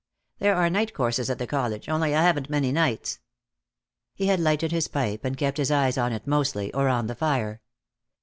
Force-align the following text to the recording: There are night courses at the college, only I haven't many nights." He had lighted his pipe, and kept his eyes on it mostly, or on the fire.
There 0.39 0.55
are 0.55 0.67
night 0.67 0.95
courses 0.95 1.29
at 1.29 1.37
the 1.37 1.45
college, 1.45 1.87
only 1.87 2.15
I 2.15 2.23
haven't 2.23 2.49
many 2.49 2.71
nights." 2.71 3.19
He 4.15 4.25
had 4.25 4.39
lighted 4.39 4.71
his 4.71 4.87
pipe, 4.87 5.23
and 5.23 5.37
kept 5.37 5.59
his 5.59 5.69
eyes 5.69 5.95
on 5.95 6.11
it 6.11 6.25
mostly, 6.25 6.73
or 6.73 6.89
on 6.89 7.05
the 7.05 7.13
fire. 7.13 7.61